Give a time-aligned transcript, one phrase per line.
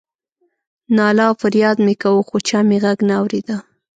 [0.95, 3.57] ناله او فریاد مې کاوه خو چا مې غږ نه اورېده.